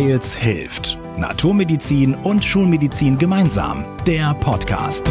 [0.00, 0.98] Weils hilft.
[1.18, 3.84] Naturmedizin und Schulmedizin gemeinsam.
[4.06, 5.06] Der Podcast.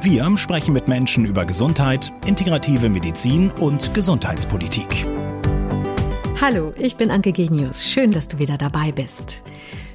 [0.00, 5.06] Wir sprechen mit Menschen über Gesundheit, integrative Medizin und Gesundheitspolitik.
[6.40, 7.84] Hallo, ich bin Anke Genius.
[7.84, 9.42] Schön, dass du wieder dabei bist.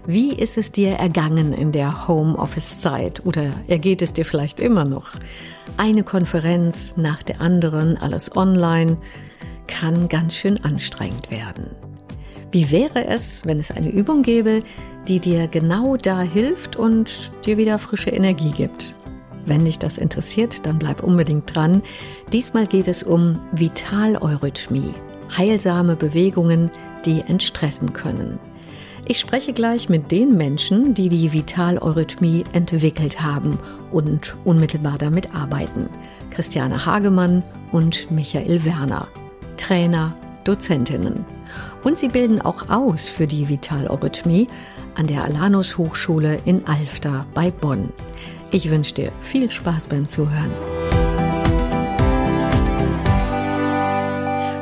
[0.05, 5.13] Wie ist es dir ergangen in der Homeoffice-Zeit oder ergeht es dir vielleicht immer noch?
[5.77, 8.97] Eine Konferenz nach der anderen, alles online,
[9.65, 11.71] kann ganz schön anstrengend werden.
[12.53, 14.61] Wie wäre es, wenn es eine Übung gäbe,
[15.07, 18.93] die dir genau da hilft und dir wieder frische Energie gibt?
[19.47, 21.81] Wenn dich das interessiert, dann bleib unbedingt dran.
[22.31, 24.93] Diesmal geht es um Vitaleurythmie,
[25.35, 26.69] heilsame Bewegungen,
[27.07, 28.37] die entstressen können.
[29.05, 33.57] Ich spreche gleich mit den Menschen, die die Vitaleurythmie entwickelt haben
[33.91, 35.89] und unmittelbar damit arbeiten.
[36.29, 39.07] Christiane Hagemann und Michael Werner,
[39.57, 41.25] Trainer, Dozentinnen.
[41.83, 44.47] Und sie bilden auch aus für die Vitaleurythmie
[44.95, 47.91] an der Alanus Hochschule in Alfter bei Bonn.
[48.51, 50.51] Ich wünsche dir viel Spaß beim Zuhören.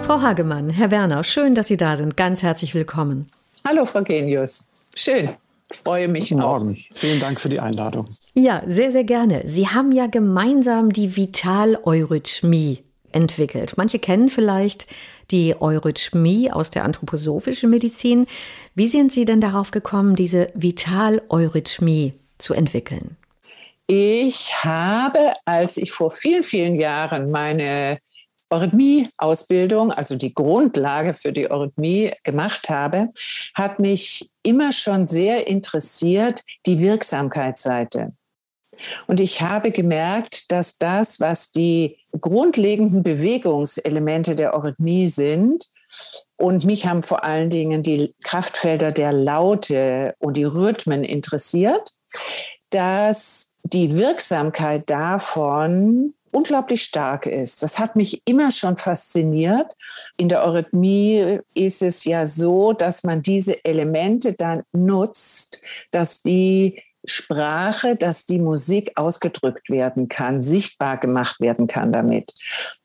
[0.05, 2.17] Frau Hagemann, Herr Werner, schön, dass Sie da sind.
[2.17, 3.27] Ganz herzlich willkommen.
[3.65, 4.67] Hallo, Frau Genius.
[4.95, 5.29] Schön.
[5.71, 6.75] Ich freue mich Guten Morgen.
[6.75, 8.07] Vielen Dank für die Einladung.
[8.33, 9.43] Ja, sehr, sehr gerne.
[9.45, 12.83] Sie haben ja gemeinsam die Vitaleurythmie
[13.13, 13.73] entwickelt.
[13.77, 14.87] Manche kennen vielleicht
[15.31, 18.27] die Eurythmie aus der anthroposophischen Medizin.
[18.75, 23.17] Wie sind Sie denn darauf gekommen, diese Vitaleurythmie zu entwickeln?
[23.87, 27.99] Ich habe, als ich vor vielen, vielen Jahren meine
[28.49, 33.09] Eurythmie-Ausbildung, also die Grundlage für die Eurythmie gemacht habe,
[33.53, 38.13] hat mich immer schon sehr interessiert die Wirksamkeitsseite.
[39.07, 45.69] Und ich habe gemerkt, dass das, was die grundlegenden Bewegungselemente der Eurythmie sind,
[46.37, 51.95] und mich haben vor allen Dingen die Kraftfelder der Laute und die Rhythmen interessiert,
[52.69, 57.61] dass die Wirksamkeit davon unglaublich stark ist.
[57.61, 59.67] Das hat mich immer schon fasziniert.
[60.17, 66.81] In der Eurythmie ist es ja so, dass man diese Elemente dann nutzt, dass die
[67.05, 72.33] Sprache, dass die Musik ausgedrückt werden kann, sichtbar gemacht werden kann damit.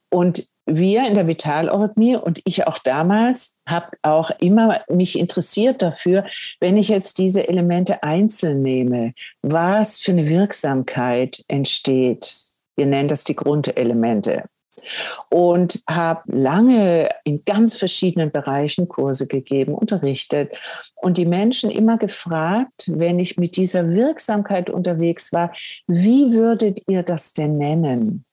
[0.09, 6.25] Und wir in der Vitaleurythmie und ich auch damals habe auch immer mich interessiert dafür,
[6.59, 12.47] wenn ich jetzt diese Elemente einzeln nehme, was für eine Wirksamkeit entsteht
[12.77, 14.43] wir nennen das die Grundelemente.
[15.29, 20.57] Und habe lange in ganz verschiedenen Bereichen Kurse gegeben, unterrichtet
[20.95, 25.51] und die Menschen immer gefragt, wenn ich mit dieser Wirksamkeit unterwegs war,
[25.87, 28.23] wie würdet ihr das denn nennen?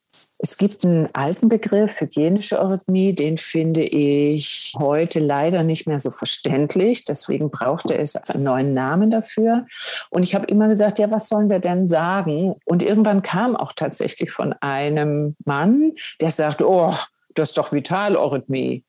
[0.44, 6.10] Es gibt einen alten Begriff, hygienische Eurythmie, den finde ich heute leider nicht mehr so
[6.10, 7.06] verständlich.
[7.06, 9.64] Deswegen brauchte es einen neuen Namen dafür.
[10.10, 12.56] Und ich habe immer gesagt, ja, was sollen wir denn sagen?
[12.66, 16.94] Und irgendwann kam auch tatsächlich von einem Mann, der sagte, oh,
[17.34, 18.84] das ist doch Vitaleurythmie.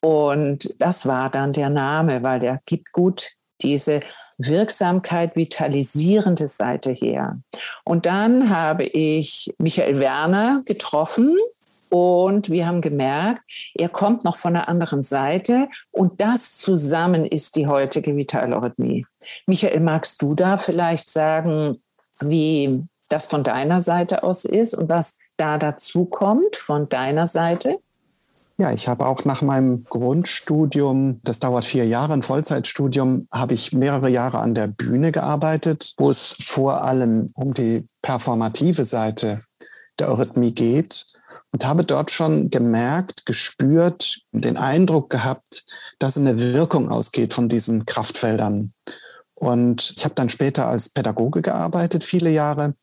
[0.00, 4.00] Und das war dann der Name, weil der gibt gut diese
[4.38, 7.38] Wirksamkeit, vitalisierende Seite her.
[7.84, 11.36] Und dann habe ich Michael Werner getroffen
[11.88, 13.42] und wir haben gemerkt,
[13.74, 19.06] er kommt noch von der anderen Seite und das zusammen ist die heutige Vitalorhythmie.
[19.46, 21.80] Michael, magst du da vielleicht sagen,
[22.20, 27.78] wie das von deiner Seite aus ist und was da dazu kommt von deiner Seite?
[28.58, 33.72] Ja, ich habe auch nach meinem Grundstudium, das dauert vier Jahre, ein Vollzeitstudium, habe ich
[33.72, 39.42] mehrere Jahre an der Bühne gearbeitet, wo es vor allem um die performative Seite
[39.98, 41.04] der Eurythmie geht
[41.52, 45.66] und habe dort schon gemerkt, gespürt, den Eindruck gehabt,
[45.98, 48.72] dass eine Wirkung ausgeht von diesen Kraftfeldern.
[49.34, 52.74] Und ich habe dann später als Pädagoge gearbeitet, viele Jahre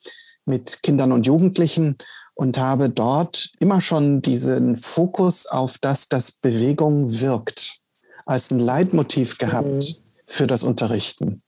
[0.46, 1.98] mit Kindern und Jugendlichen
[2.36, 7.80] und habe dort immer schon diesen Fokus auf das, dass Bewegung wirkt,
[8.26, 9.96] als ein Leitmotiv gehabt mhm.
[10.26, 11.42] für das Unterrichten.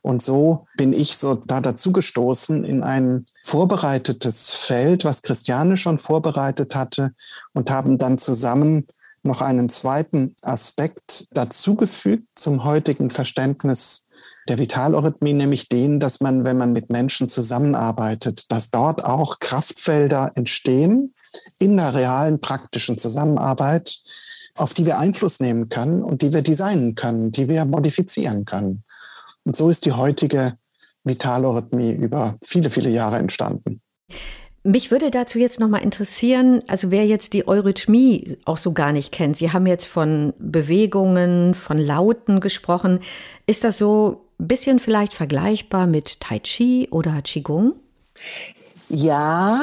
[0.00, 5.98] Und so bin ich so da dazu gestoßen in ein vorbereitetes Feld, was Christiane schon
[5.98, 7.12] vorbereitet hatte
[7.52, 8.86] und haben dann zusammen
[9.22, 14.06] noch einen zweiten Aspekt dazugefügt zum heutigen Verständnis
[14.48, 20.32] der Vitaleurythmie, nämlich den, dass man, wenn man mit Menschen zusammenarbeitet, dass dort auch Kraftfelder
[20.34, 21.14] entstehen
[21.58, 23.98] in der realen praktischen Zusammenarbeit,
[24.56, 28.84] auf die wir Einfluss nehmen können und die wir designen können, die wir modifizieren können.
[29.44, 30.54] Und so ist die heutige
[31.04, 33.80] Vitaleurythmie über viele, viele Jahre entstanden.
[34.64, 39.12] Mich würde dazu jetzt nochmal interessieren, also wer jetzt die Eurythmie auch so gar nicht
[39.12, 39.36] kennt.
[39.36, 42.98] Sie haben jetzt von Bewegungen, von Lauten gesprochen.
[43.46, 47.74] Ist das so bisschen vielleicht vergleichbar mit Tai Chi oder Qigong?
[48.88, 49.60] Ja,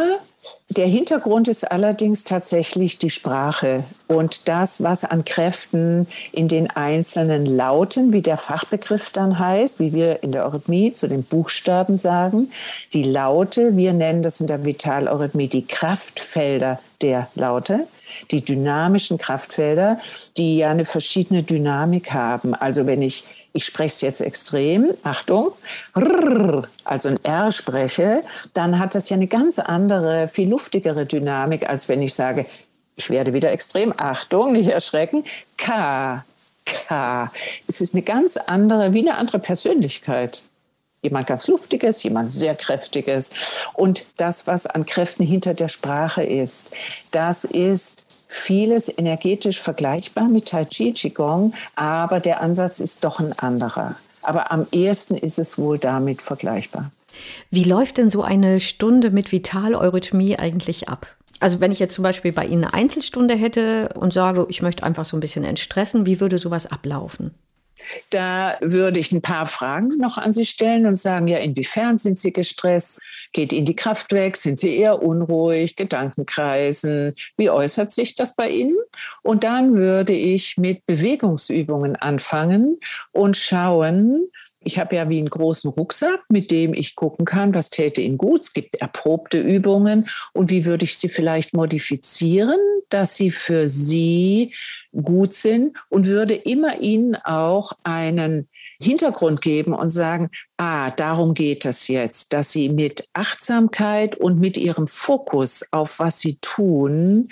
[0.70, 7.46] der Hintergrund ist allerdings tatsächlich die Sprache und das, was an Kräften in den einzelnen
[7.46, 12.52] Lauten, wie der Fachbegriff dann heißt, wie wir in der Eurythmie zu den Buchstaben sagen,
[12.94, 17.88] die Laute, wir nennen das in der Vitaleurythmie die Kraftfelder der Laute,
[18.32, 20.00] die dynamischen Kraftfelder,
[20.38, 22.54] die ja eine verschiedene Dynamik haben.
[22.56, 25.52] Also wenn ich ich spreche es jetzt extrem, Achtung,
[26.84, 28.24] also ein R spreche,
[28.54, 32.48] dann hat das ja eine ganz andere, viel luftigere Dynamik, als wenn ich sage,
[32.96, 35.24] ich werde wieder extrem, Achtung, nicht erschrecken,
[35.58, 36.26] K,
[36.66, 37.32] K.
[37.68, 40.42] Es ist eine ganz andere, wie eine andere Persönlichkeit.
[41.04, 43.32] Jemand ganz Luftiges, jemand sehr Kräftiges.
[43.74, 46.72] Und das, was an Kräften hinter der Sprache ist,
[47.12, 53.32] das ist vieles energetisch vergleichbar mit Tai Chi, Qigong, aber der Ansatz ist doch ein
[53.40, 53.96] anderer.
[54.24, 56.92] Aber am ehesten ist es wohl damit vergleichbar.
[57.52, 61.08] Wie läuft denn so eine Stunde mit Vitaleurythmie eigentlich ab?
[61.40, 64.84] Also wenn ich jetzt zum Beispiel bei Ihnen eine Einzelstunde hätte und sage, ich möchte
[64.84, 67.32] einfach so ein bisschen entstressen, wie würde sowas ablaufen?
[68.10, 72.20] Da würde ich ein paar Fragen noch an Sie stellen und sagen, ja, inwiefern sind
[72.20, 73.00] Sie gestresst?
[73.32, 74.38] Geht Ihnen die Kraft weg?
[74.38, 75.76] Sind Sie eher unruhig?
[75.76, 77.14] Gedankenkreisen?
[77.38, 78.78] Wie äußert sich das bei Ihnen?
[79.22, 82.80] Und dann würde ich mit Bewegungsübungen anfangen
[83.12, 84.28] und schauen,
[84.66, 88.18] ich habe ja wie einen großen Rucksack, mit dem ich gucken kann, was täte Ihnen
[88.18, 88.44] gut.
[88.44, 92.60] Es gibt erprobte Übungen und wie würde ich sie vielleicht modifizieren,
[92.90, 94.54] dass sie für Sie
[95.02, 98.48] gut sind und würde immer ihnen auch einen
[98.82, 104.58] Hintergrund geben und sagen, ah, darum geht es jetzt, dass sie mit Achtsamkeit und mit
[104.58, 107.30] ihrem Fokus auf was sie tun,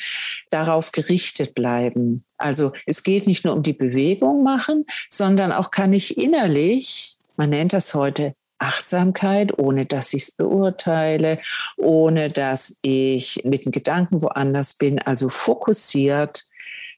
[0.50, 2.24] darauf gerichtet bleiben.
[2.38, 7.50] Also es geht nicht nur um die Bewegung machen, sondern auch kann ich innerlich, man
[7.50, 11.40] nennt das heute Achtsamkeit, ohne dass ich es beurteile,
[11.78, 16.46] ohne dass ich mit den Gedanken woanders bin, also fokussiert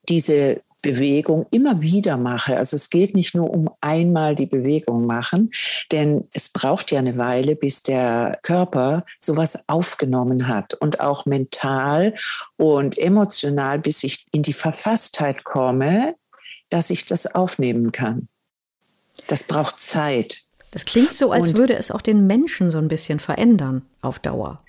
[0.10, 2.58] diese Bewegung immer wieder mache.
[2.58, 5.50] Also es geht nicht nur um einmal die Bewegung machen,
[5.92, 12.14] denn es braucht ja eine Weile, bis der Körper sowas aufgenommen hat und auch mental
[12.58, 16.16] und emotional, bis ich in die Verfasstheit komme,
[16.70, 18.28] dass ich das aufnehmen kann.
[19.28, 20.44] Das braucht Zeit.
[20.72, 24.20] Das klingt so, als und, würde es auch den Menschen so ein bisschen verändern auf
[24.20, 24.64] Dauer.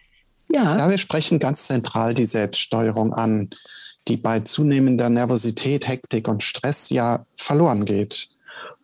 [0.49, 0.77] Ja.
[0.77, 3.51] ja, wir sprechen ganz zentral die Selbststeuerung an
[4.09, 8.29] die bei zunehmender Nervosität, Hektik und Stress ja verloren geht.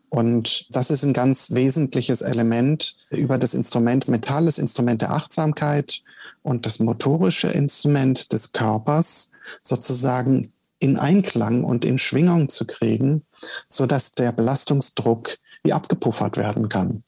[0.08, 6.02] Und das ist ein ganz wesentliches Element über das Instrument, mentales Instrument der Achtsamkeit
[6.42, 9.30] und das motorische Instrument des Körpers
[9.62, 13.22] sozusagen in Einklang und in Schwingung zu kriegen,
[13.68, 17.04] sodass der Belastungsdruck wie abgepuffert werden kann.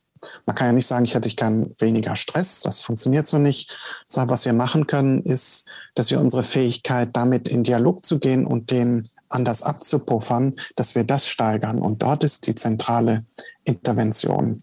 [0.46, 2.60] Man kann ja nicht sagen, ich hätte gern weniger Stress.
[2.60, 3.76] Das funktioniert so nicht.
[4.14, 8.70] Was wir machen können, ist, dass wir unsere Fähigkeit, damit in Dialog zu gehen und
[8.70, 11.78] den anders abzupuffern, dass wir das steigern.
[11.78, 13.24] Und dort ist die zentrale
[13.64, 14.62] Intervention.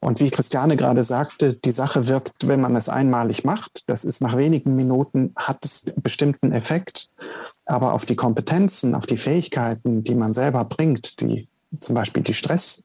[0.00, 3.88] Und wie Christiane gerade sagte, die Sache wirkt, wenn man es einmalig macht.
[3.88, 7.08] Das ist nach wenigen Minuten, hat es bestimmten Effekt.
[7.66, 11.46] Aber auf die Kompetenzen, auf die Fähigkeiten, die man selber bringt, die
[11.78, 12.82] zum Beispiel die Stress,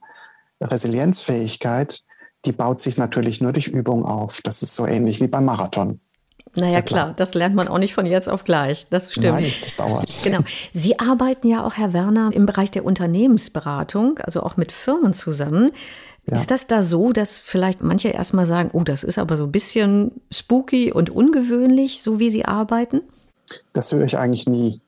[0.62, 2.04] Resilienzfähigkeit,
[2.46, 4.42] die baut sich natürlich nur durch Übung auf.
[4.42, 6.00] Das ist so ähnlich wie beim Marathon.
[6.56, 7.06] Naja, ja klar.
[7.06, 7.14] klar.
[7.16, 8.88] das lernt man auch nicht von jetzt auf gleich.
[8.90, 9.28] Das stimmt.
[9.28, 10.12] Nein, das dauert.
[10.24, 10.40] Genau.
[10.74, 15.72] Sie arbeiten ja auch, Herr Werner, im Bereich der Unternehmensberatung, also auch mit Firmen zusammen.
[16.26, 16.36] Ja.
[16.36, 19.52] Ist das da so, dass vielleicht manche erstmal sagen, oh, das ist aber so ein
[19.52, 23.02] bisschen spooky und ungewöhnlich, so wie Sie arbeiten?
[23.74, 24.82] Das höre ich eigentlich nie.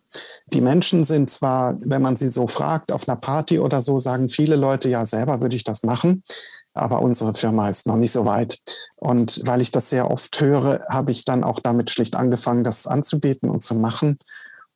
[0.48, 4.30] Die Menschen sind zwar, wenn man sie so fragt, auf einer Party oder so, sagen
[4.30, 6.24] viele Leute, ja, selber würde ich das machen,
[6.74, 8.60] aber unsere Firma ist noch nicht so weit.
[8.98, 12.88] Und weil ich das sehr oft höre, habe ich dann auch damit schlicht angefangen, das
[12.88, 14.18] anzubieten und zu machen.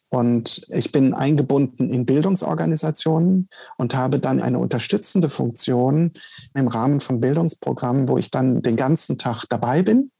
[0.09, 6.13] Und ich bin eingebunden in Bildungsorganisationen und habe dann eine unterstützende Funktion
[6.53, 10.11] im Rahmen von Bildungsprogrammen, wo ich dann den ganzen Tag dabei bin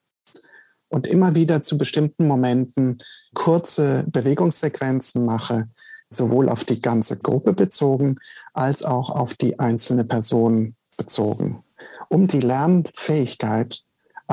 [0.94, 3.00] und immer wieder zu bestimmten Momenten
[3.34, 5.68] kurze Bewegungssequenzen mache,
[6.10, 8.20] sowohl auf die ganze Gruppe bezogen
[8.54, 11.64] als auch auf die einzelne Person bezogen,
[12.10, 13.82] um die Lernfähigkeit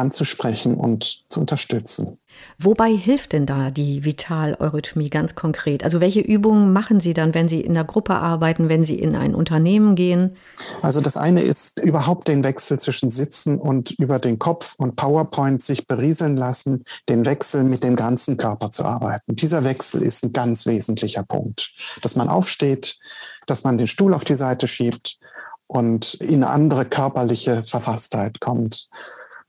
[0.00, 2.18] anzusprechen und zu unterstützen.
[2.58, 5.84] Wobei hilft denn da die Vitaleurythmie ganz konkret?
[5.84, 9.14] Also welche Übungen machen Sie dann, wenn Sie in der Gruppe arbeiten, wenn Sie in
[9.14, 10.36] ein Unternehmen gehen?
[10.82, 15.62] Also das eine ist überhaupt den Wechsel zwischen Sitzen und über den Kopf und PowerPoint
[15.62, 19.36] sich berieseln lassen, den Wechsel mit dem ganzen Körper zu arbeiten.
[19.36, 22.98] Dieser Wechsel ist ein ganz wesentlicher Punkt, dass man aufsteht,
[23.46, 25.18] dass man den Stuhl auf die Seite schiebt
[25.66, 28.88] und in eine andere körperliche Verfasstheit kommt.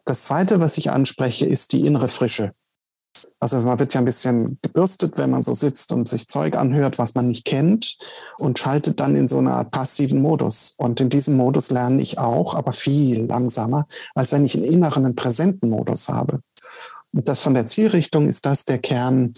[0.05, 2.53] Das Zweite, was ich anspreche, ist die innere Frische.
[3.39, 6.97] Also man wird ja ein bisschen gebürstet, wenn man so sitzt und sich Zeug anhört,
[6.97, 7.97] was man nicht kennt
[8.37, 10.75] und schaltet dann in so eine Art passiven Modus.
[10.77, 15.05] Und in diesem Modus lerne ich auch, aber viel langsamer, als wenn ich einen inneren,
[15.05, 16.41] einen präsenten Modus habe.
[17.13, 19.35] Und das von der Zielrichtung ist das der Kern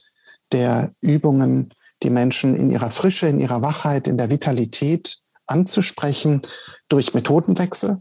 [0.52, 5.18] der Übungen, die Menschen in ihrer Frische, in ihrer Wachheit, in der Vitalität
[5.48, 6.44] anzusprechen
[6.90, 7.98] durch Methodenwechsel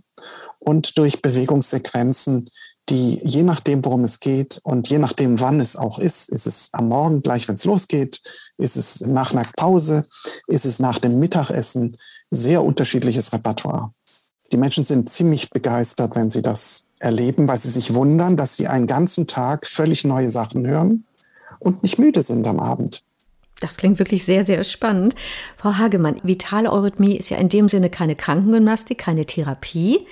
[0.65, 2.51] und durch Bewegungssequenzen,
[2.89, 6.71] die je nachdem, worum es geht und je nachdem, wann es auch ist, ist es
[6.73, 8.21] am Morgen gleich, wenn es losgeht,
[8.59, 10.07] ist es nach einer Pause,
[10.47, 11.97] ist es nach dem Mittagessen,
[12.31, 13.93] sehr unterschiedliches Repertoire.
[14.51, 18.69] Die Menschen sind ziemlich begeistert, wenn sie das erleben, weil sie sich wundern, dass sie
[18.69, 21.05] einen ganzen Tag völlig neue Sachen hören
[21.59, 23.03] und nicht müde sind am Abend.
[23.61, 25.15] Das klingt wirklich sehr, sehr spannend.
[25.57, 30.07] Frau Hagemann, Vitaleurythmie ist ja in dem Sinne keine Krankengymnastik, keine Therapie.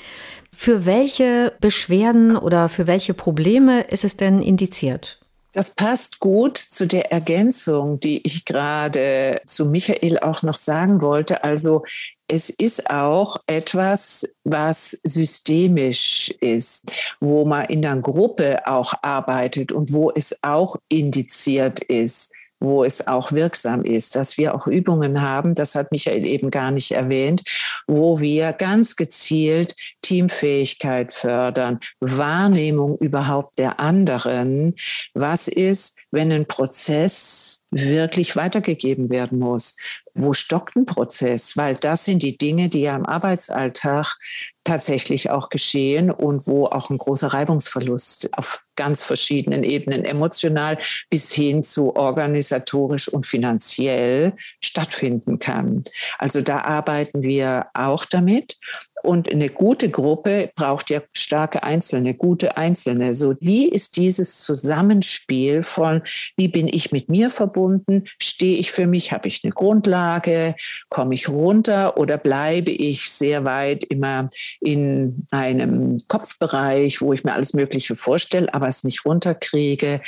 [0.63, 5.19] Für welche Beschwerden oder für welche Probleme ist es denn indiziert?
[5.53, 11.45] Das passt gut zu der Ergänzung, die ich gerade zu Michael auch noch sagen wollte.
[11.45, 11.85] Also
[12.29, 19.95] es ist auch etwas, was systemisch ist, wo man in der Gruppe auch arbeitet und
[19.95, 25.55] wo es auch indiziert ist wo es auch wirksam ist, dass wir auch Übungen haben,
[25.55, 27.43] das hat Michael eben gar nicht erwähnt,
[27.87, 34.77] wo wir ganz gezielt Teamfähigkeit fördern, Wahrnehmung überhaupt der anderen.
[35.15, 39.77] Was ist, wenn ein Prozess wirklich weitergegeben werden muss?
[40.15, 41.57] Wo stockt ein Prozess?
[41.57, 44.17] Weil das sind die Dinge, die ja im Arbeitsalltag
[44.65, 50.79] tatsächlich auch geschehen und wo auch ein großer Reibungsverlust auf ganz verschiedenen Ebenen, emotional
[51.11, 54.33] bis hin zu organisatorisch und finanziell
[54.63, 55.85] stattfinden kann.
[56.17, 58.57] Also da arbeiten wir auch damit.
[59.03, 63.15] Und eine gute Gruppe braucht ja starke Einzelne, gute Einzelne.
[63.15, 66.03] So, wie ist dieses Zusammenspiel von,
[66.37, 68.05] wie bin ich mit mir verbunden?
[68.19, 69.13] Stehe ich für mich?
[69.13, 70.55] Habe ich eine Grundlage?
[70.89, 74.31] Komme ich runter oder bleibe ich sehr weit immer
[74.61, 80.01] in einem Kopfbereich, wo ich mir alles Mögliche vorstelle, aber es nicht runterkriege?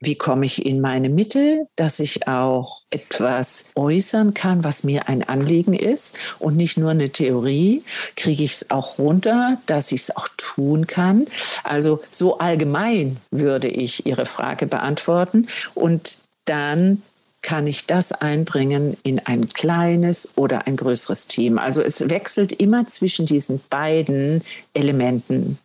[0.00, 5.22] Wie komme ich in meine Mitte, dass ich auch etwas äußern kann, was mir ein
[5.22, 7.82] Anliegen ist und nicht nur eine Theorie?
[8.16, 11.26] Kriege ich es auch runter, dass ich es auch tun kann?
[11.64, 17.02] Also so allgemein würde ich Ihre Frage beantworten und dann
[17.42, 21.58] kann ich das einbringen in ein kleines oder ein größeres Team.
[21.58, 24.42] Also es wechselt immer zwischen diesen beiden
[24.74, 25.58] Elementen.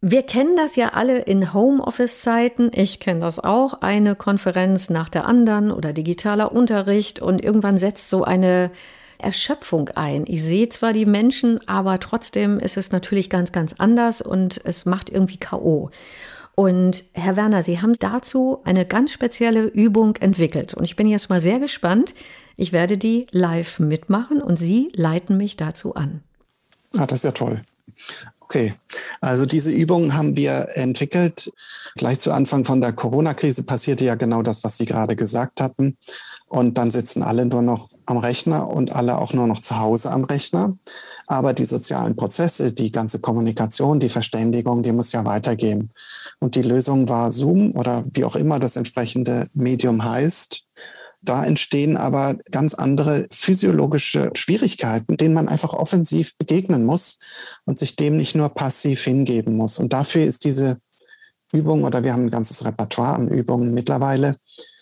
[0.00, 2.70] Wir kennen das ja alle in Homeoffice-Zeiten.
[2.72, 3.82] Ich kenne das auch.
[3.82, 8.70] Eine Konferenz nach der anderen oder digitaler Unterricht und irgendwann setzt so eine
[9.18, 10.24] Erschöpfung ein.
[10.26, 14.86] Ich sehe zwar die Menschen, aber trotzdem ist es natürlich ganz, ganz anders und es
[14.86, 15.90] macht irgendwie K.O.
[16.54, 20.72] Und Herr Werner, Sie haben dazu eine ganz spezielle Übung entwickelt.
[20.72, 22.14] Und ich bin jetzt mal sehr gespannt.
[22.56, 26.22] Ich werde die live mitmachen und Sie leiten mich dazu an.
[26.96, 27.62] Ah, das ist ja toll.
[28.40, 28.74] Okay,
[29.20, 31.52] also diese Übung haben wir entwickelt.
[31.96, 35.98] Gleich zu Anfang von der Corona-Krise passierte ja genau das, was Sie gerade gesagt hatten.
[36.48, 40.12] Und dann sitzen alle nur noch am Rechner und alle auch nur noch zu Hause
[40.12, 40.76] am Rechner.
[41.26, 45.90] Aber die sozialen Prozesse, die ganze Kommunikation, die Verständigung, die muss ja weitergehen.
[46.38, 50.64] Und die Lösung war Zoom oder wie auch immer das entsprechende Medium heißt.
[51.22, 57.18] Da entstehen aber ganz andere physiologische Schwierigkeiten, denen man einfach offensiv begegnen muss
[57.64, 59.80] und sich dem nicht nur passiv hingeben muss.
[59.80, 60.78] Und dafür ist diese
[61.52, 64.36] Übung oder wir haben ein ganzes Repertoire an Übungen mittlerweile.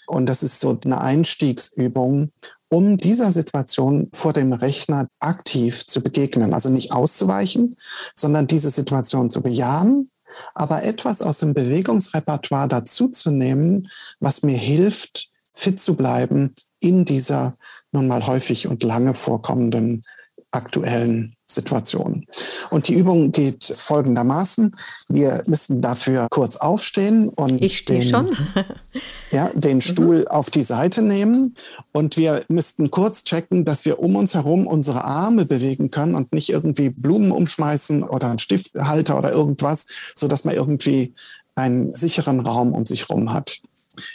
[0.06, 2.30] Und das ist so eine Einstiegsübung,
[2.68, 6.52] um dieser Situation vor dem Rechner aktiv zu begegnen.
[6.52, 7.76] Also nicht auszuweichen,
[8.14, 10.10] sondern diese Situation zu bejahen,
[10.54, 17.56] aber etwas aus dem Bewegungsrepertoire dazuzunehmen, was mir hilft, fit zu bleiben in dieser
[17.92, 20.04] nun mal häufig und lange vorkommenden
[20.50, 22.26] aktuellen Situation.
[22.70, 24.74] Und die Übung geht folgendermaßen.
[25.08, 28.34] Wir müssen dafür kurz aufstehen und ich stehe schon.
[29.30, 29.80] ja, den mhm.
[29.82, 30.28] Stuhl mhm.
[30.28, 31.54] auf die Seite nehmen.
[31.92, 36.32] Und wir müssten kurz checken, dass wir um uns herum unsere Arme bewegen können und
[36.32, 41.14] nicht irgendwie Blumen umschmeißen oder einen Stifthalter oder irgendwas, sodass man irgendwie
[41.54, 43.60] einen sicheren Raum um sich herum hat.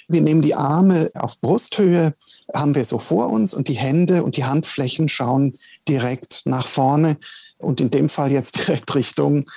[0.08, 2.14] Wir nehmen die Arme auf Brusthöhe,
[2.54, 5.58] haben wir so vor uns und die Hände und die Handflächen schauen
[5.90, 7.18] direkt nach vorne
[7.58, 9.50] und in dem Fall jetzt direkt Richtung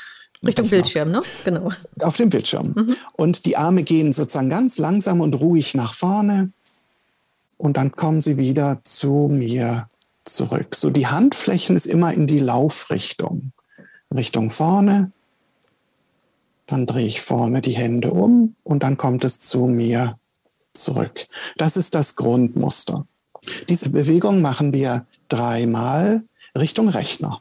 [0.45, 1.23] Richtung Bildschirm, ne?
[1.45, 1.71] Genau.
[2.01, 2.73] Auf dem Bildschirm.
[2.75, 2.97] Mhm.
[3.13, 6.51] Und die Arme gehen sozusagen ganz langsam und ruhig nach vorne.
[7.59, 9.89] Und dann kommen sie wieder zu mir
[10.25, 10.75] zurück.
[10.75, 13.53] So die Handflächen ist immer in die Laufrichtung.
[14.13, 15.13] Richtung vorne.
[16.67, 20.19] Dann drehe ich vorne die Hände um und dann kommt es zu mir
[20.73, 21.27] zurück.
[21.57, 23.07] Das ist das Grundmuster.
[23.69, 26.23] Diese Bewegung machen wir dreimal
[26.57, 27.41] Richtung Rechner.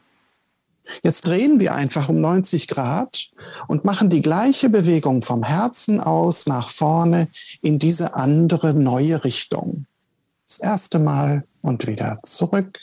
[1.02, 3.30] Jetzt drehen wir einfach um 90 Grad
[3.68, 7.28] und machen die gleiche Bewegung vom Herzen aus nach vorne
[7.62, 9.86] in diese andere neue Richtung.
[10.46, 12.78] Das erste Mal und wieder zurück.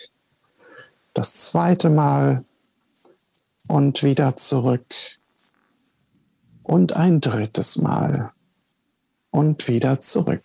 [1.14, 2.44] Das zweite Mal
[3.68, 4.96] und wieder zurück.
[6.64, 8.32] Und ein drittes Mal
[9.32, 10.44] und wieder zurück.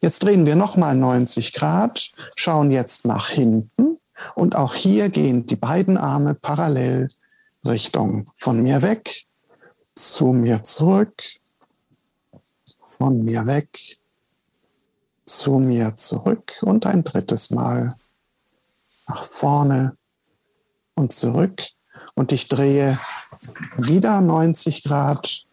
[0.00, 3.98] Jetzt drehen wir nochmal 90 Grad, schauen jetzt nach hinten
[4.34, 7.08] und auch hier gehen die beiden Arme parallel
[7.64, 9.24] Richtung von mir weg,
[9.94, 11.22] zu mir zurück,
[12.82, 13.98] von mir weg,
[15.24, 17.96] zu mir zurück und ein drittes Mal
[19.08, 19.96] nach vorne
[20.94, 21.62] und zurück.
[22.14, 22.98] Und ich drehe
[23.76, 25.43] wieder 90 Grad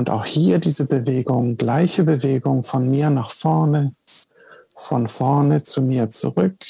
[0.00, 3.94] und auch hier diese Bewegung, gleiche Bewegung von mir nach vorne,
[4.74, 6.64] von vorne zu mir zurück.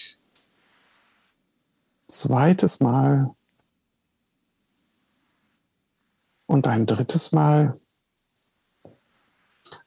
[2.08, 3.30] Zweites Mal.
[6.46, 7.78] Und ein drittes Mal.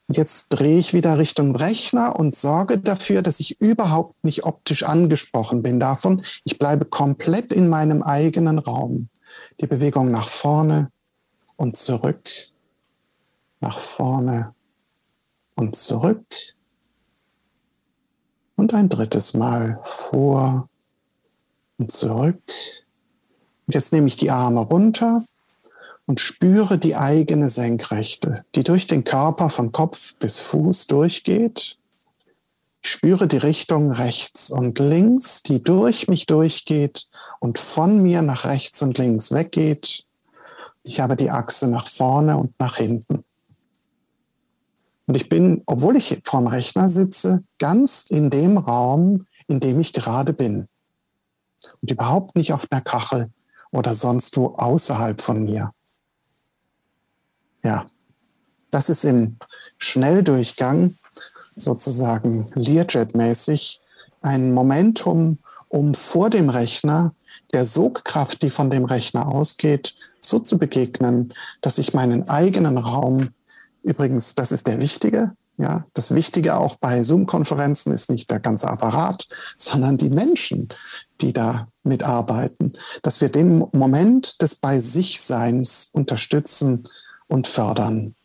[0.06, 4.84] Und jetzt drehe ich wieder Richtung Rechner und sorge dafür, dass ich überhaupt nicht optisch
[4.84, 6.24] angesprochen bin davon.
[6.44, 9.10] Ich bleibe komplett in meinem eigenen Raum.
[9.60, 10.90] Die Bewegung nach vorne
[11.56, 12.53] und zurück
[13.64, 14.54] nach vorne
[15.54, 16.26] und zurück.
[18.56, 20.68] Und ein drittes Mal vor
[21.78, 22.42] und zurück.
[23.66, 25.24] Und jetzt nehme ich die Arme runter
[26.04, 31.78] und spüre die eigene Senkrechte, die durch den Körper von Kopf bis Fuß durchgeht.
[32.82, 37.08] Ich spüre die Richtung rechts und links, die durch mich durchgeht
[37.40, 40.04] und von mir nach rechts und links weggeht.
[40.84, 43.24] Ich habe die Achse nach vorne und nach hinten.
[45.06, 49.92] Und ich bin, obwohl ich vorm Rechner sitze, ganz in dem Raum, in dem ich
[49.92, 50.68] gerade bin.
[51.82, 53.30] Und überhaupt nicht auf einer Kachel
[53.70, 55.72] oder sonst wo außerhalb von mir.
[57.62, 57.86] Ja,
[58.70, 59.36] das ist im
[59.78, 60.96] Schnelldurchgang
[61.56, 63.80] sozusagen Learjet-mäßig
[64.20, 65.38] ein Momentum,
[65.68, 67.14] um vor dem Rechner
[67.52, 73.28] der Sogkraft, die von dem Rechner ausgeht, so zu begegnen, dass ich meinen eigenen Raum
[73.84, 75.32] Übrigens, das ist der Wichtige.
[75.56, 80.68] Ja, das Wichtige auch bei Zoom-Konferenzen ist nicht der ganze Apparat, sondern die Menschen,
[81.20, 86.88] die da mitarbeiten, dass wir den Moment des Bei sich Seins unterstützen
[87.28, 88.16] und fördern.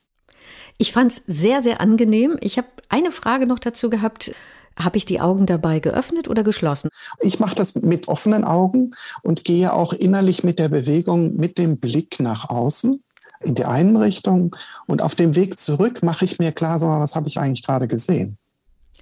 [0.79, 2.37] Ich fand es sehr, sehr angenehm.
[2.39, 4.33] Ich habe eine Frage noch dazu gehabt.
[4.79, 6.89] Habe ich die Augen dabei geöffnet oder geschlossen?
[7.19, 8.91] Ich mache das mit offenen Augen
[9.23, 13.03] und gehe auch innerlich mit der Bewegung, mit dem Blick nach außen
[13.41, 17.15] in die einen Richtung und auf dem Weg zurück mache ich mir klar, so, was
[17.15, 18.37] habe ich eigentlich gerade gesehen.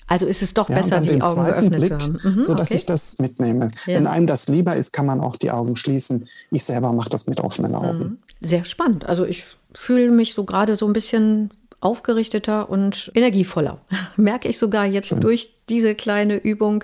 [0.08, 2.20] Also ist es doch ja, besser, die Augen geöffnet Blick, zu haben.
[2.24, 2.78] Mhm, so dass okay.
[2.78, 3.72] ich das mitnehme.
[3.86, 3.96] Ja.
[3.96, 6.30] Wenn einem das lieber ist, kann man auch die Augen schließen.
[6.50, 8.00] Ich selber mache das mit offenen Augen.
[8.00, 8.18] Mhm.
[8.40, 9.06] Sehr spannend.
[9.06, 13.80] Also ich fühle mich so gerade so ein bisschen aufgerichteter und energievoller.
[14.18, 15.22] Merke ich sogar jetzt Schön.
[15.22, 16.84] durch diese kleine Übung,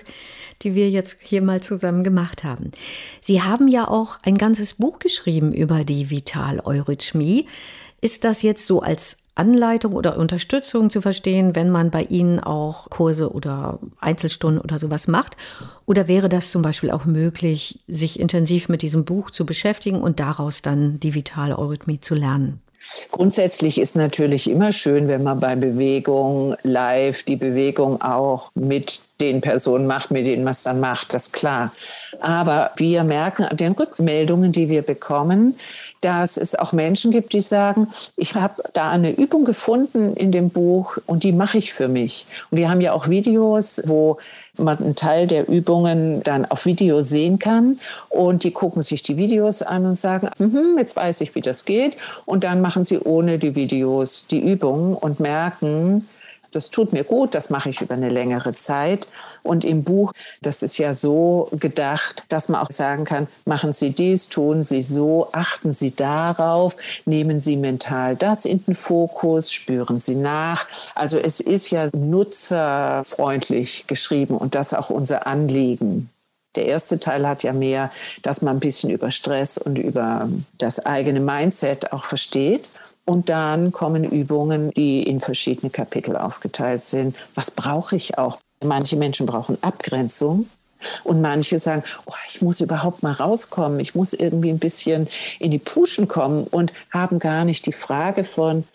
[0.61, 2.71] die wir jetzt hier mal zusammen gemacht haben.
[3.21, 7.47] Sie haben ja auch ein ganzes Buch geschrieben über die Vital-Eurythmie.
[8.01, 12.89] Ist das jetzt so als Anleitung oder Unterstützung zu verstehen, wenn man bei Ihnen auch
[12.89, 15.37] Kurse oder Einzelstunden oder sowas macht?
[15.85, 20.19] Oder wäre das zum Beispiel auch möglich, sich intensiv mit diesem Buch zu beschäftigen und
[20.19, 22.62] daraus dann die Vital-Eurythmie zu lernen?
[23.11, 29.41] Grundsätzlich ist natürlich immer schön, wenn man bei Bewegung live die Bewegung auch mit den
[29.41, 31.71] Personen macht, mit denen man es dann macht, das ist klar.
[32.19, 35.57] Aber wir merken an den Rückmeldungen, die wir bekommen,
[36.01, 40.49] dass es auch Menschen gibt, die sagen, ich habe da eine Übung gefunden in dem
[40.49, 42.25] Buch und die mache ich für mich.
[42.51, 44.17] Und wir haben ja auch Videos, wo
[44.57, 47.79] man einen Teil der Übungen dann auf Video sehen kann.
[48.09, 51.65] Und die gucken sich die Videos an und sagen, mm jetzt weiß ich, wie das
[51.65, 51.97] geht.
[52.25, 56.07] Und dann machen sie ohne die Videos die Übungen und merken,
[56.55, 59.07] das tut mir gut, das mache ich über eine längere Zeit.
[59.41, 63.91] Und im Buch, das ist ja so gedacht, dass man auch sagen kann, machen Sie
[63.91, 69.99] dies, tun Sie so, achten Sie darauf, nehmen Sie mental das in den Fokus, spüren
[69.99, 70.65] Sie nach.
[70.95, 76.09] Also es ist ja nutzerfreundlich geschrieben und das auch unser Anliegen.
[76.55, 80.85] Der erste Teil hat ja mehr, dass man ein bisschen über Stress und über das
[80.85, 82.69] eigene Mindset auch versteht.
[83.05, 87.17] Und dann kommen Übungen, die in verschiedene Kapitel aufgeteilt sind.
[87.35, 88.39] Was brauche ich auch?
[88.63, 90.47] Manche Menschen brauchen Abgrenzung.
[91.03, 95.07] Und manche sagen, oh, ich muss überhaupt mal rauskommen, ich muss irgendwie ein bisschen
[95.39, 98.65] in die Puschen kommen und haben gar nicht die Frage von,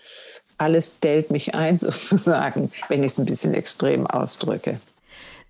[0.57, 4.81] alles dellt mich ein sozusagen, wenn ich es ein bisschen extrem ausdrücke.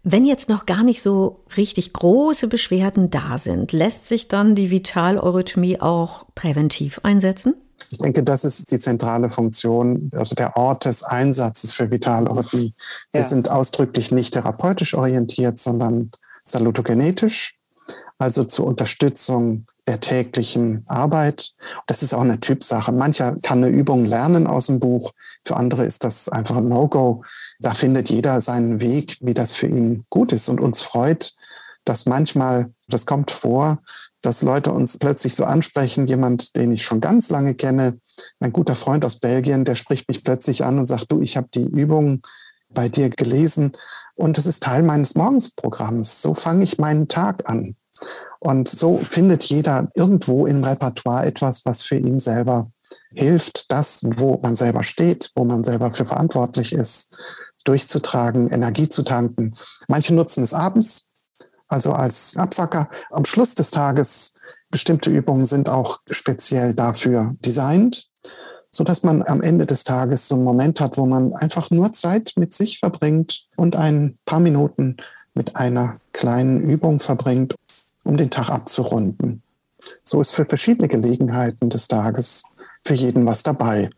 [0.04, 4.70] Wenn jetzt noch gar nicht so richtig große Beschwerden da sind, lässt sich dann die
[4.70, 7.54] Vitaleurythmie auch präventiv einsetzen?
[7.90, 12.74] Ich denke, das ist die zentrale Funktion, also der Ort des Einsatzes für Vitalorhythmie.
[13.12, 13.26] Wir ja.
[13.26, 16.10] sind ausdrücklich nicht therapeutisch orientiert, sondern
[16.42, 17.56] salutogenetisch,
[18.18, 21.52] also zur Unterstützung der täglichen Arbeit.
[21.86, 22.92] Das ist auch eine Typsache.
[22.92, 25.12] Mancher kann eine Übung lernen aus dem Buch,
[25.44, 27.24] für andere ist das einfach ein No-Go.
[27.58, 30.50] Da findet jeder seinen Weg, wie das für ihn gut ist.
[30.50, 31.34] Und uns freut,
[31.86, 33.78] dass manchmal, das kommt vor,
[34.22, 37.98] dass Leute uns plötzlich so ansprechen, jemand, den ich schon ganz lange kenne,
[38.40, 41.48] ein guter Freund aus Belgien, der spricht mich plötzlich an und sagt, du, ich habe
[41.54, 42.22] die Übung
[42.68, 43.72] bei dir gelesen
[44.16, 46.20] und das ist Teil meines Morgensprogramms.
[46.20, 47.76] So fange ich meinen Tag an.
[48.40, 52.70] Und so findet jeder irgendwo im Repertoire etwas, was für ihn selber
[53.12, 57.12] hilft, das, wo man selber steht, wo man selber für verantwortlich ist,
[57.64, 59.54] durchzutragen, Energie zu tanken.
[59.88, 61.07] Manche nutzen es abends,
[61.68, 62.88] also als Absacker.
[63.10, 64.34] Am Schluss des Tages,
[64.70, 68.08] bestimmte Übungen sind auch speziell dafür designt,
[68.70, 71.92] so dass man am Ende des Tages so einen Moment hat, wo man einfach nur
[71.92, 74.96] Zeit mit sich verbringt und ein paar Minuten
[75.34, 77.54] mit einer kleinen Übung verbringt,
[78.04, 79.42] um den Tag abzurunden.
[80.02, 82.42] So ist für verschiedene Gelegenheiten des Tages
[82.84, 83.90] für jeden was dabei.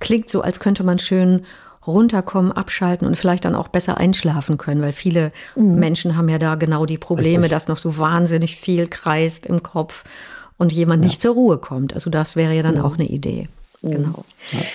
[0.00, 1.44] Klingt so, als könnte man schön
[1.86, 5.76] runterkommen, abschalten und vielleicht dann auch besser einschlafen können, weil viele mhm.
[5.76, 7.50] Menschen haben ja da genau die Probleme, Richtig.
[7.50, 10.04] dass noch so wahnsinnig viel kreist im Kopf
[10.58, 11.08] und jemand ja.
[11.08, 11.94] nicht zur Ruhe kommt.
[11.94, 12.84] Also das wäre ja dann mhm.
[12.84, 13.48] auch eine Idee.
[13.82, 13.90] Mhm.
[13.90, 14.24] Genau.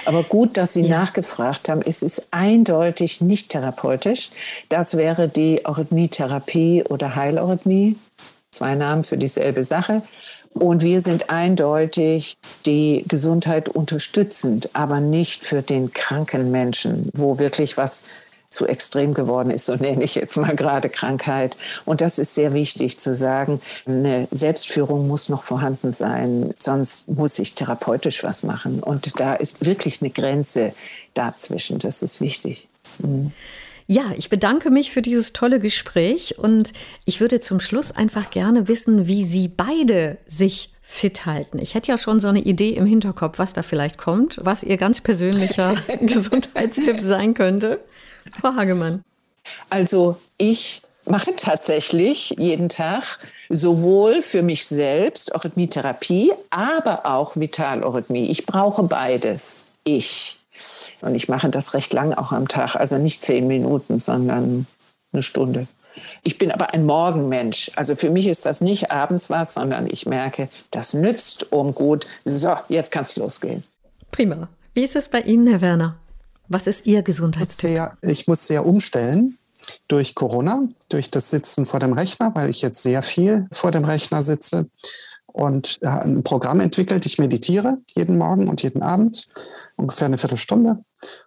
[0.05, 0.99] Aber gut, dass Sie ja.
[0.99, 1.81] nachgefragt haben.
[1.85, 4.31] Es ist eindeutig nicht therapeutisch.
[4.69, 7.97] Das wäre die Eurythmie-Therapie oder Heileurythmie.
[8.51, 10.03] Zwei Namen für dieselbe Sache.
[10.53, 17.75] Und wir sind eindeutig die Gesundheit unterstützend, aber nicht für den kranken Menschen, wo wirklich
[17.77, 18.05] was
[18.53, 21.57] zu extrem geworden ist, so nenne ich jetzt mal gerade Krankheit.
[21.85, 27.39] Und das ist sehr wichtig zu sagen, eine Selbstführung muss noch vorhanden sein, sonst muss
[27.39, 28.81] ich therapeutisch was machen.
[28.81, 30.73] Und da ist wirklich eine Grenze
[31.15, 32.67] dazwischen, das ist wichtig.
[32.99, 33.31] Mhm.
[33.87, 36.73] Ja, ich bedanke mich für dieses tolle Gespräch und
[37.05, 41.59] ich würde zum Schluss einfach gerne wissen, wie Sie beide sich fit halten.
[41.59, 44.77] Ich hätte ja schon so eine Idee im Hinterkopf, was da vielleicht kommt, was Ihr
[44.77, 47.79] ganz persönlicher Gesundheitstipp sein könnte.
[48.39, 49.03] Frau Hagemann.
[49.69, 53.19] Also ich mache tatsächlich jeden Tag
[53.49, 58.29] sowohl für mich selbst Eurythmietherapie, aber auch Vitaleurythmie.
[58.29, 59.65] Ich brauche beides.
[59.83, 60.37] Ich.
[61.03, 64.65] Und ich mache das recht lang auch am Tag, also nicht zehn Minuten, sondern
[65.11, 65.67] eine Stunde.
[66.23, 67.71] Ich bin aber ein Morgenmensch.
[67.75, 72.07] Also für mich ist das nicht abends was, sondern ich merke, das nützt um gut.
[72.25, 73.63] So, jetzt kann es losgehen.
[74.11, 74.47] Prima.
[74.73, 75.97] Wie ist es bei Ihnen, Herr Werner?
[76.47, 77.91] Was ist Ihr Gesundheitstipp?
[78.01, 79.37] Ich muss sehr umstellen
[79.87, 83.85] durch Corona, durch das Sitzen vor dem Rechner, weil ich jetzt sehr viel vor dem
[83.85, 84.67] Rechner sitze
[85.27, 87.05] und ein Programm entwickelt.
[87.05, 89.27] Ich meditiere jeden Morgen und jeden Abend,
[89.75, 90.79] ungefähr eine Viertelstunde.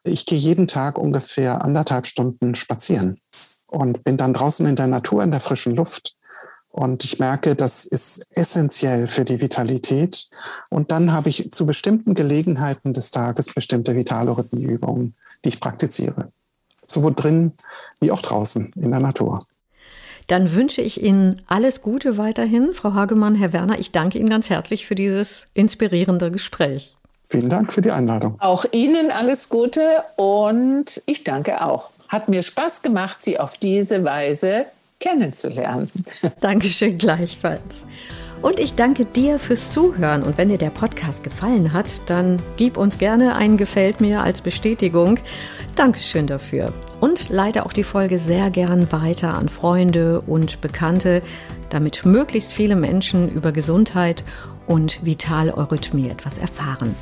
[0.05, 3.19] Ich gehe jeden Tag ungefähr anderthalb Stunden spazieren
[3.67, 6.17] und bin dann draußen in der Natur, in der frischen Luft.
[6.69, 10.29] Und ich merke, das ist essentiell für die Vitalität.
[10.69, 16.31] Und dann habe ich zu bestimmten Gelegenheiten des Tages bestimmte Vitalrhythmenübungen, die ich praktiziere.
[16.87, 17.53] Sowohl drin
[17.99, 19.41] wie auch draußen in der Natur.
[20.27, 23.79] Dann wünsche ich Ihnen alles Gute weiterhin, Frau Hagemann, Herr Werner.
[23.79, 26.96] Ich danke Ihnen ganz herzlich für dieses inspirierende Gespräch.
[27.29, 28.37] Vielen Dank für die Einladung.
[28.41, 31.91] Auch Ihnen alles Gute und ich danke auch.
[32.09, 34.67] hat mir Spaß gemacht, Sie auf diese Weise
[35.01, 35.91] kennenzulernen.
[36.41, 37.85] Dankeschön gleichfalls.
[38.43, 40.23] Und ich danke dir fürs Zuhören.
[40.23, 44.41] Und wenn dir der Podcast gefallen hat, dann gib uns gerne ein Gefällt mir als
[44.41, 45.19] Bestätigung.
[45.75, 46.73] Dankeschön dafür.
[47.01, 51.23] Und leite auch die Folge sehr gern weiter an Freunde und Bekannte,
[51.71, 54.23] damit möglichst viele Menschen über Gesundheit
[54.67, 56.95] und Vitaleurythmie etwas erfahren.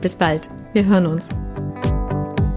[0.00, 0.48] Bis bald.
[0.72, 1.28] Wir hören uns.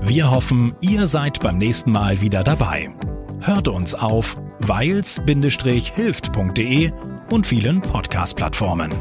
[0.01, 2.93] Wir hoffen, ihr seid beim nächsten Mal wieder dabei.
[3.39, 6.91] Hört uns auf weils-hilft.de
[7.29, 8.91] und vielen Podcast-Plattformen.